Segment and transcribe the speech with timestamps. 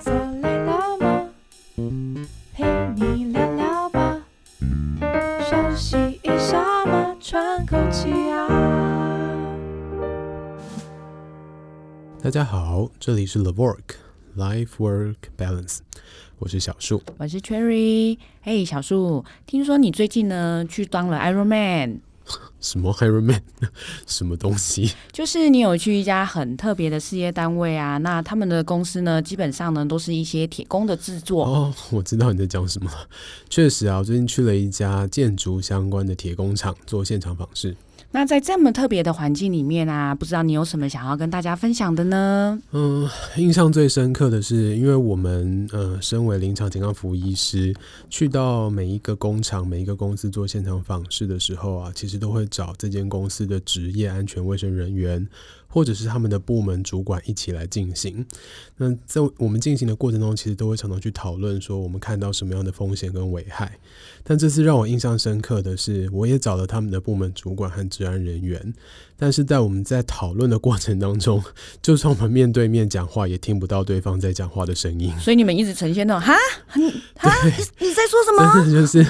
[0.00, 1.30] 坐累了吗？
[2.54, 2.64] 陪
[2.96, 4.22] 你聊聊吧，
[5.48, 8.48] 休息一下嘛，喘口气啊。
[12.22, 13.78] 大家好，这里是 LIVORK
[14.36, 15.78] Life Work Balance，
[16.38, 18.18] 我是小树，我是 Cherry。
[18.42, 22.00] 嘿，小树，听说你最近呢去当了 Iron Man。
[22.60, 23.42] 什么 Iron Man？
[24.06, 24.92] 什么东西？
[25.12, 31.44] 就是你有去一家很特别的事业单位啊，那他们的公司呢，基本上呢都是一些铁工的制作。
[31.44, 32.90] 哦，我知道你在讲什么。
[33.48, 37.76] 确实啊，我最近去了一家建筑相关的铁工厂做现场访视。
[38.12, 42.60] 那在这么特别的环境里面啊，不知道你有什么想要跟大家分享的呢？
[42.72, 47.72] 嗯，印象最深刻的是，因为我们呃，身为临场健康服务医师，
[48.08, 55.24] 去到每一个工厂、每一个公司做现场访视的时候啊，其实都会找这间公司的职业安全卫生人员，
[55.70, 58.26] 或者是他们的部门主管一起来进行。
[58.76, 63.78] 那在我们进行的过程中，其实都会常常去讨论说，我们看到什么样的风险跟危害。
[64.22, 68.74] 但这次让我印象深刻的是，我也找了他们的部门主管和治安人员，
[69.20, 71.44] 但是在我们在讨论的过程当中，
[71.82, 75.12] 就算我们面对面讲话，也听不到对方在讲话的声音。
[75.20, 76.34] 所以你们一直呈现那种哈，
[77.16, 77.50] 哈，你
[77.86, 78.50] 你在说什么？
[78.56, 79.06] 真的就是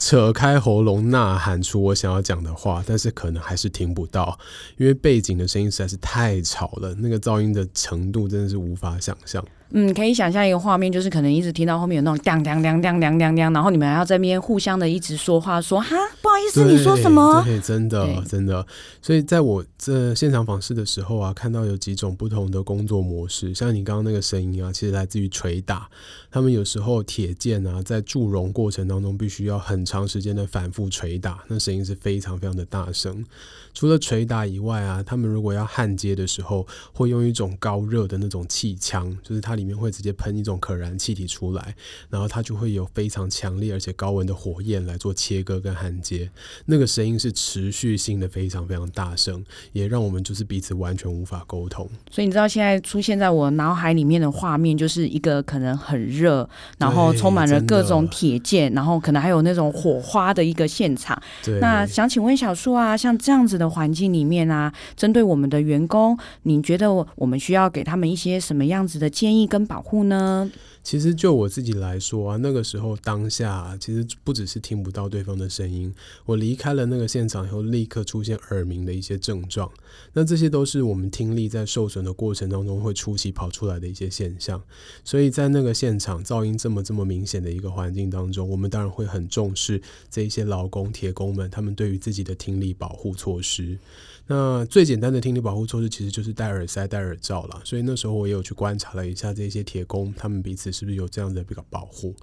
[0.00, 4.36] 扯开喉咙呐喊出我想要讲的话，但是可能还是听不到，
[4.76, 9.44] 因为背景的声音实在是太吵了，那个噪音的程度真的是无法想象。
[9.70, 17.42] 嗯，可以想象一个画面，就是可能一直听到后面有那种当当当当当当当，然后你们还要在那边互相的一直说话，说哈，不好意思，你说什么？
[17.44, 18.64] 对，真的真的。
[19.02, 25.88] 所以在我这现场访视的时候啊，看到有几种不同的工作模式，像你刚刚那个声音啊，其实来自于捶打。
[26.30, 33.24] 他们有时候铁件啊，在铸熔过程当中，必须要很长时间的反复捶打，那声音是非常非常的大声。
[33.72, 41.74] 除了捶打以外啊，他们如果要焊接的时候，会用一种高热的那种气枪，就是它里面会直接喷一种可燃气体出来，
[42.08, 46.30] 然后它就会有非常强烈而且高温的火焰来做切割跟焊接，
[46.66, 51.86] 那个声音是持续性的非常非常大声，也让我们就是彼此完全无法沟通。
[52.10, 56.48] 所以你知道现在出现在我脑海里面的画面，就是一个可能很热，
[56.78, 61.20] 然后充满了各种铁件，然后可能还有那种火花的一个现场。
[61.44, 63.64] 对，那想请问小树啊，像这样子的。
[63.74, 70.50] 环境里面啊，针对我们的员工，你觉得我们需要给他们一些什么样子的建议跟保护呢？
[70.82, 75.94] 其实就我自己来说啊，那个时候当下，其实不只是听不到对方的声音，
[76.26, 79.70] 我离开了那个现场以后，立刻出现耳鸣的一些症状。
[80.12, 84.62] 那这些都是我们听力在受损的过程当中会初期跑出来的一些现象。
[85.02, 93.78] 所以在那个现场噪音这么这么明显的一个环境当中，我们当然会很重视这一些劳工铁工们他们对于自己的听力保护措施。
[94.26, 97.60] 那最简单的听力保护措施其实就是戴耳塞、戴耳罩了。
[97.62, 102.14] 所以那时候我也有去观察了一下这些铁工，他们彼此是不是有这样的一个保护。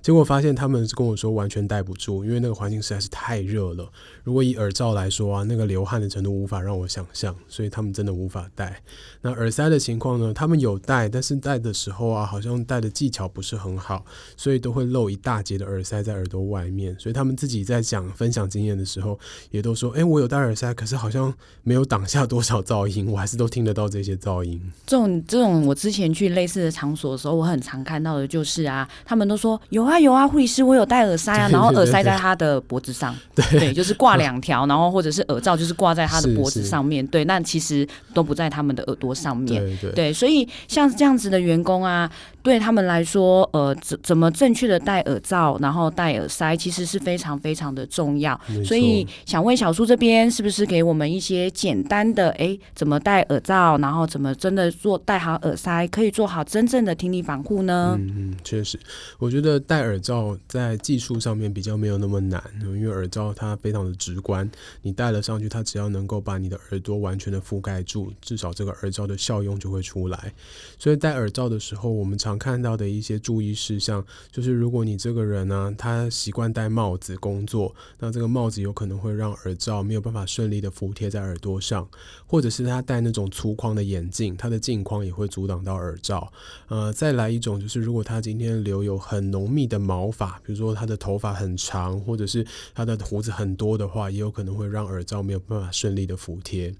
[0.00, 3.92] 结果发现他们是跟我说完全戴不住，因为那个环境实在是太热了。
[4.24, 8.82] 如果以耳罩来说啊，那个流汗的程度无法让我想象，所以他们真的无法戴。
[9.20, 10.32] 那耳塞的情况呢？
[10.32, 14.02] 他们有戴，但是戴的时候啊，好像戴的技巧不是很好，
[14.34, 16.98] 所以都会露一大截的耳塞在耳朵外面。
[16.98, 21.32] 所以他们自己在讲分享经验的时候，也都说：“哎，我有戴耳塞，可是好像。”
[21.62, 24.60] 没有挡下多少噪音，我还是都听得到这些噪音。
[24.86, 42.10] 这种这种，我之前去类似的场所的时候，我很常看到的就是啊，他们都说有啊有啊，护理师我有戴耳塞啊， 然后耳塞在他的脖子上，对，就是挂两条，然后或者是耳罩就是挂在他的 脖子上面，对，那其实都不在他们的耳朵上面，对对，对，所以像这样子的员工啊。
[42.42, 48.40] 对他们来说，呃，怎怎么正确的戴耳罩，然后戴耳塞，其实是非常非常的重要。
[48.64, 57.96] 所以想问小苏这边，是不是给我们一些也简单的，哎，怎么戴耳罩，然后怎么真的做戴好耳塞，可以做好真正的听力防护呢？
[57.98, 58.78] 嗯，确实，
[59.18, 64.48] 我觉得戴耳罩在技术上面比较没有那么难，因为耳罩它非常的直观，
[64.82, 70.32] 你戴了上去，它只要能够把你的耳朵完全的覆盖住，至少这个耳罩的效用就会出来。
[70.78, 81.88] 所以戴耳罩的时候，我们常看到的一些注意事项，就是如果你这个人呢、他习惯戴帽子工作，那这个帽子有可能会让耳罩没有办法顺利的服贴在耳耳朵上，
[82.26, 86.32] 或者是他戴那种粗框的眼镜，他的镜框也会阻挡到耳罩。
[86.66, 92.44] 呃，再来一种就是，如果他今天留有很浓密的毛发，比如说他的头发很长，或者是
[92.74, 96.74] 他的胡子很多的话，也有可能会让耳罩没有办法顺利的服帖。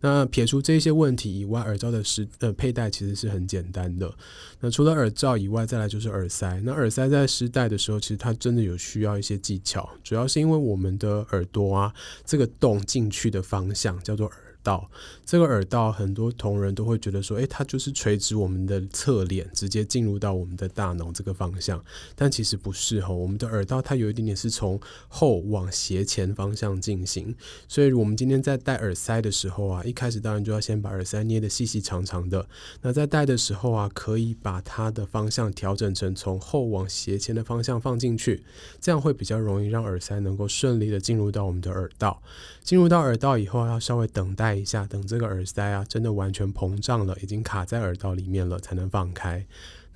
[0.00, 4.12] 那撇除这些问题以外，耳罩的实呃佩戴其实是很简单的。
[4.60, 6.60] 那除了耳罩以外，再来就是耳塞。
[6.64, 11.92] 那耳塞在试戴的时候，其实它真的有需要一些技巧，主要是因为我们的耳朵啊，
[12.24, 14.90] 这个洞进去的方向叫做耳道。
[15.24, 21.82] 这个耳道，很多同仁都会觉得说，诶，它就是垂直我们的侧脸，直接进入到我们的大脑这个方向。
[22.16, 27.34] 但其实不是哈，我们的耳道它有一点点是从后往斜前方向进行。
[27.68, 32.48] 所以，我们今天在戴耳塞的时候啊，一开始当然就要先把耳塞捏得细细长长的。
[32.82, 38.42] 那在戴的时候啊，可以把它的方向调整成从后往斜前的方向放进去，
[38.80, 42.22] 这样会比较容易让耳塞能够顺利的进入到我们的耳道。
[42.62, 49.46] 进入到耳道以后，要稍微等待一下，等这个耳塞啊真的完全膨胀了，已经卡在耳道里面了，才能放开。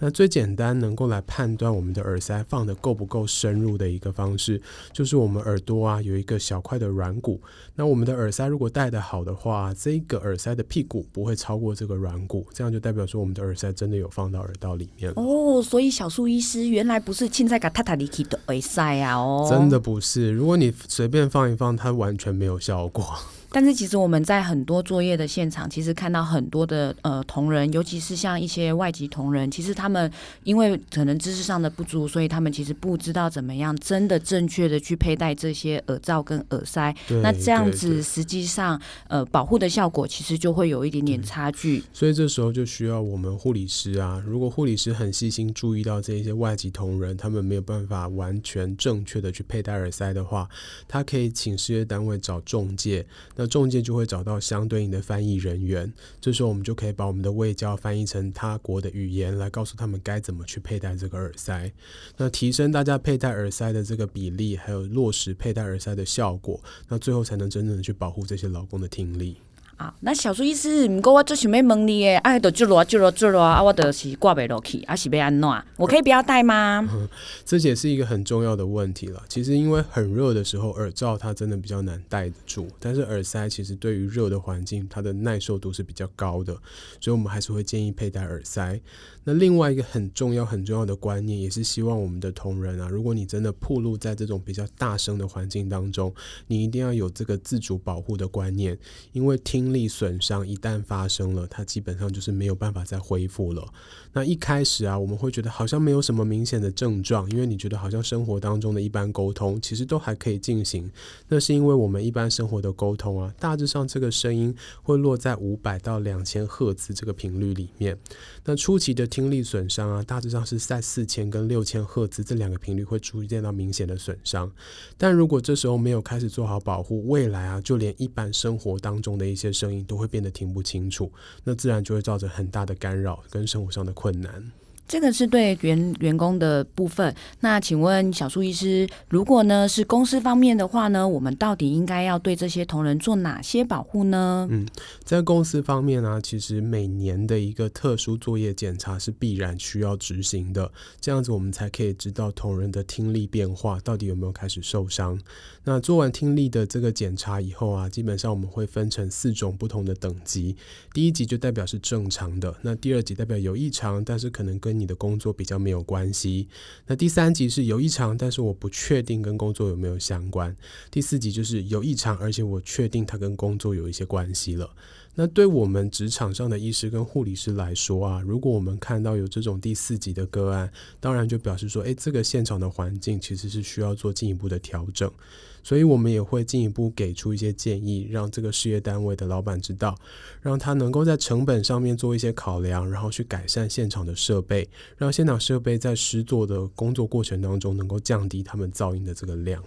[0.03, 4.59] 那最简单能够来判断我们的耳塞放的够不够深入的一个方式，
[4.95, 7.39] 就是我们耳朵啊有一个小块的软骨。
[7.75, 15.23] 那我们的耳塞如果戴得好的话，这个耳塞的屁股不会超过这个软骨，这样就代表说我们的耳塞真的有放到耳道里面了。
[15.23, 20.31] 哦，所以小树医师原来不是现在给塔塔里奇的耳塞啊，哦，真的不是。
[20.31, 23.05] 如果你随便放一放，它完全没有效果。
[23.53, 30.11] 但是其实我们在很多作业的现场，其实看到很多的呃同仁，尤其是像一些外籍同仁，其实他们
[30.45, 36.95] 因为可能知识上的不足，所以他们其实不知道怎么样真的正确的去佩戴这些耳罩跟耳塞。
[37.23, 41.83] 那这样子实际上呃保护的效果其实就会有一点点差距。
[41.93, 50.49] 所以这时候就需要我们护理师啊，如果护理师很细心注意到这一些外籍同仁，他们没有办法完全正确的去佩戴耳塞的话，
[50.87, 53.05] 他可以请事业单位找中介。
[53.41, 55.91] 那中介就会找到相对应的翻译人员，
[56.21, 61.73] 这时候我们就可以把我们的外教翻译成他国的语言，来告诉他们该怎么去佩戴这个耳塞。
[62.19, 69.39] 那提升大家佩戴耳塞的这个比例，还有落实佩戴耳塞的效果，那最后才能真正的去保护这些劳工的听力。
[69.81, 75.49] 啊，那小苏医师，不过我最想要问你诶，哎，都坠落坠落坠落啊，我都是挂不落去，啊是要安怎？
[75.79, 76.87] 我可以不要戴吗？
[76.93, 77.09] 嗯，
[77.47, 79.23] 这也是一个很重要的问题了。
[79.27, 86.53] 其实因为很热的时候，耳罩它真的比较难戴得住，但是耳塞其实对于热的环境，它的耐受度是比较高的，
[87.01, 88.79] 所以我们还是会建议佩戴耳塞。
[89.25, 96.13] 那另外一个很重要很重要的观念，也是希望我们的同仁啊，如果你真的暴露在这种比较大声的环境当中，
[96.47, 98.79] 你一定要有这个自主保护的观念，
[99.13, 103.67] 因为听力损伤一旦发生了，它基本上就是没有办法再恢复了。
[104.13, 110.91] 那一开始啊，我们会觉得好像没有什么明显的症状，因为你觉得好像生活当中的一般沟通其实都还可以进行。
[111.29, 117.97] 那是因为我们一般生活的沟通啊，大致上这个声音会落在五百到两千赫兹这个频率里面。
[118.45, 124.51] 那初期的听力损伤啊，大致上是在四千跟六千赫兹这两个频率会出现到明显的损伤。
[124.97, 131.13] 但如果这时候没有开始做好保护，未来啊，就连一般生活当中的一些声音都会变得听不清楚，
[131.43, 134.51] 那自然就会造成很大的干扰跟生活上的困难。
[134.91, 137.15] 这个是对员员工的部分。
[137.39, 144.49] 那请问小苏医师，如果呢是公司方面的话呢，我们到底应该要对这些同仁做哪些保护呢？
[144.51, 144.67] 嗯，
[145.05, 150.69] 在公司方面呢、其实每年的一个特殊作业检查是必然需要执行的，
[151.01, 155.17] 这样子我们才可以知道同仁的听力变化到底有没有开始受伤。
[155.63, 160.57] 那做完听力的这个检查以后啊，基本上我们会分成四种不同的等级，
[160.93, 166.49] 第一级就代表是正常的，那第二级代表有异常，但是可能跟你的工作比较没有关系。
[166.87, 170.57] 那第三级是有异常，但是我不确定跟工作有没有相关。
[170.91, 174.71] 第四级就是有异常，而且我确定它跟工作有一些关系了。
[175.17, 185.13] 那对我们职场上的医师跟护理师来说啊，如果我们看到有这种第四级的个案，当然就表示说，诶，这个现场的环境其实是需要做进一步的调整。
[185.63, 189.97] 所以我们也会进一步给出一些建议，让这个事业单位的老板知道，
[190.41, 199.63] 让他能够在成本上面做一些考量，然后去改善现场的设备，让现场设备在施作的工作过程当中能够降低他们噪音的这个量。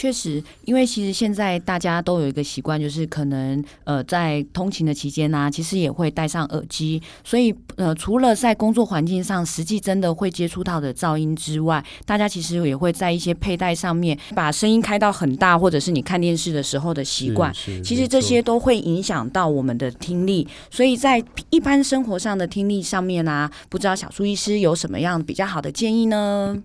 [0.00, 7.02] 确实，因为其实现在大家都有一个习惯，就是可能呃在通勤的期间呢、啊，其实也会戴上耳机。
[7.22, 17.52] 所以呃，除了在工作环境上实际真的会接触到的噪音之外，大家其实也会在一些佩戴上面把声音开到很大，或者是你看电视的时候的习惯，
[17.84, 20.48] 其实这些都会影响到我们的听力。
[20.70, 26.56] 所以在一般生活上的听力上面啊，不知道小苏医师有什么样比较好的建议呢？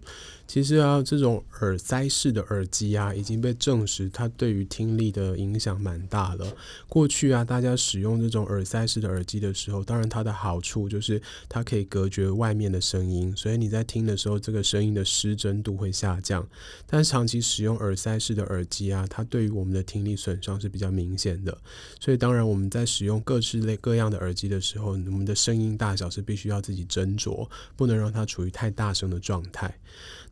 [0.48, 6.46] 其实啊，这种耳塞式的耳机啊，已经被证实它对于听力的影响蛮大了。
[6.88, 16.48] 过去啊，大家使用这种耳塞式的耳机的时候，当然它的好处就是它可以隔绝外面的声音，所以你在听的时候，这个声音的失真度会下降。
[16.86, 21.58] 但长期使用耳塞式的耳机啊，它对于我们的听力损伤是比较明显的。
[22.00, 29.76] 所以当然我们在使用各式类各样的耳机的时候，我们的声音大小是必须要自己斟酌，不能让它处于太大声的状态。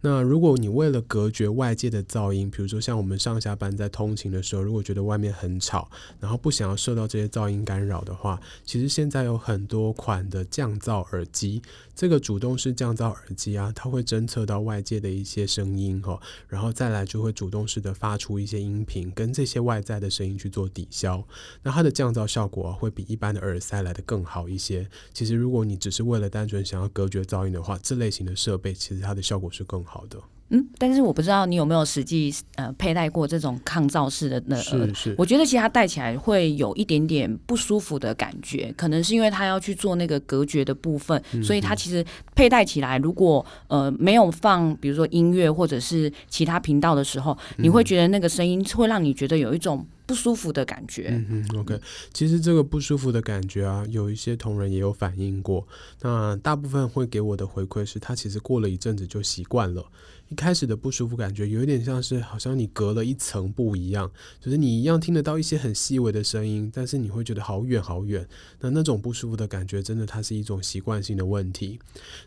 [0.05, 11.61] 那如果你为了隔绝外界的噪音，比如说像我们上下班在通勤的时候，如果觉得外面很吵，然后不想要受到这些噪音干扰的话，其实现在有很多款的降噪耳机。
[11.95, 16.19] 这个主动式降噪耳机啊，它会侦测到外界的一些声音哈，
[16.49, 21.25] 然后再来就会主动式的发出一些音频，跟这些外在的声音去做抵消。
[21.61, 24.85] 那它的降噪效果，会比一般的耳塞来的更好一些。
[25.13, 30.17] 其实如果你只是为了单纯想要隔绝噪音的话，这类型的设备其实它的效果是更好的。
[30.49, 49.83] 嗯，但是我不知道你有没有实际呃佩戴过这种抗噪式的那呃，是是，我觉得其实它戴起来会有一点点不舒服的感觉，可能是因为它要去做那个隔绝的部分，嗯、所以它其实佩戴起来如果呃没有放比如说音乐或者是其他频道的时候，你会觉得那个声音会让你觉得有一种。
[50.05, 51.07] 不舒服的感觉。
[51.09, 51.79] 嗯嗯，OK。
[52.13, 55.67] 其实这个不舒服的感觉啊，有一些同仁也有反映过。
[56.01, 59.85] 那大部分会给我的回馈是，他其实过了一阵子就习惯了。
[60.29, 68.27] 一开始的不舒服感觉有一点像是好像你隔了一层布一样，就是你一样听得到一些很细微的声音，但是你会觉得好远好远。
[68.61, 71.77] 那那种不舒服的感觉，真的它是一种习惯性的问题。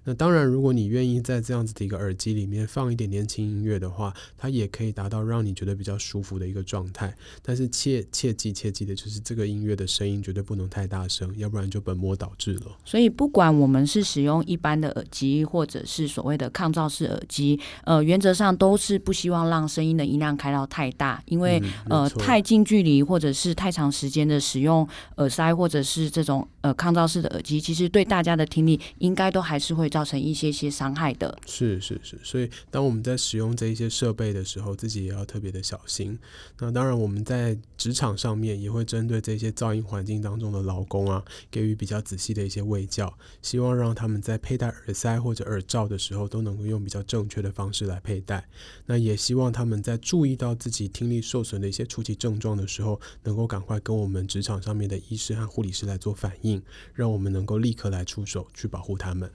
[0.05, 7.17] 那当然，如果你愿意在这样子的一个耳机里面放一点点轻音乐的话，它也可以达到让你觉得比较舒服的一个状态。
[7.43, 12.77] 但是切切记切记的就是这个音乐的声音绝对不能太大声，要不然就本末倒置了。
[12.85, 17.97] 所以不管我们是使用一般的耳机，或者是所谓的抗噪式耳机，呃。
[17.97, 21.59] 呃，原则上都是不希望让声音的音量开到太大，因为、
[21.89, 31.39] 嗯、呃太近距离或者是太长时间的使用耳塞或者是这种呃抗噪式的耳机，其实对大家的听力应该都还是会造成一些些伤害的。
[31.47, 36.19] 是是是，所以当我们在使用这一些设备的时候，自己也要特别的小心。
[36.59, 48.49] 那当然，我们在职场上面也会针对这些噪音环境当中的劳工啊，给予比较仔细的一些卫教，希望让他们在佩戴耳塞或者耳罩的时候，都能够用比较正确的方式来佩戴，
[48.87, 56.63] 那也希望他们在注意到自己听力受损的一些初期症状的时候，能够赶快跟我们职场上面的医师和护理师来做反应，
[56.95, 59.31] 让我们能够立刻来出手去保护他们。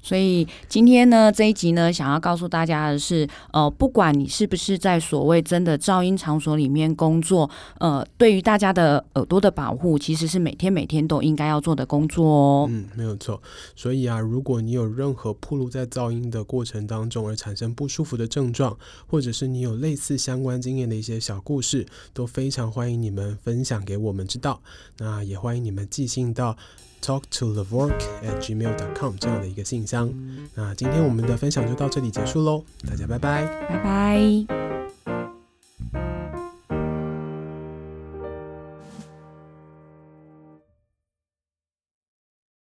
[0.00, 12.66] 所以今天呢，这一集呢，想要告诉大家的是，呃，不管你是不是在所谓真的噪音场所里面工作，呃，对于大家的耳朵的保护，其实是每天每天都应该要做的工作哦。
[12.70, 13.42] 嗯，没有错。
[13.74, 24.62] 所以啊，如果你有任何暴露在噪音的过程当中而产生不舒服的症状，或者是你有类似相关经验的一些小故事，都非常欢迎你们分享给我们知道。
[24.98, 26.56] 那也欢迎你们寄信到。
[27.00, 30.12] talk to levork at gmail dot com 这样的一个信箱。
[30.54, 33.46] 那今天我们的分享就到这里结束喽大家拜拜。
[33.68, 34.58] 拜拜。